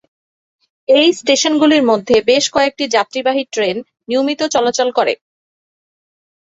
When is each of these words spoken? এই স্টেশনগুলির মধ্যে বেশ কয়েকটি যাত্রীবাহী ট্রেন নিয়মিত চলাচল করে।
এই 0.89 1.09
স্টেশনগুলির 1.19 1.83
মধ্যে 1.83 2.15
বেশ 2.29 2.45
কয়েকটি 2.55 2.85
যাত্রীবাহী 2.95 3.43
ট্রেন 3.53 3.75
নিয়মিত 4.09 4.41
চলাচল 4.55 4.89
করে। 4.97 5.13